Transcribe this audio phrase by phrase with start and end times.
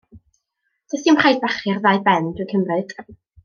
[0.93, 2.99] Does dim rhaid bachu'r ddau ben, dw i'n cymryd?